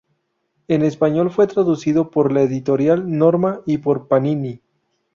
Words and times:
En 0.67 0.81
español 0.81 1.29
fue 1.29 1.45
traducido 1.45 2.09
por 2.09 2.31
la 2.31 2.41
editorial 2.41 3.15
Norma 3.19 3.61
y 3.67 3.77
por 3.77 4.07
Panini. 4.07 4.59